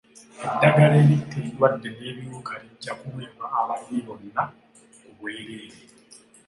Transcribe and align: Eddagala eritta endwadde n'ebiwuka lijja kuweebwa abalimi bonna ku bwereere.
Eddagala 0.51 0.95
eritta 1.03 1.35
endwadde 1.41 1.87
n'ebiwuka 1.91 2.53
lijja 2.61 2.91
kuweebwa 2.99 3.45
abalimi 3.59 3.99
bonna 4.05 4.43
ku 5.01 5.09
bwereere. 5.17 5.79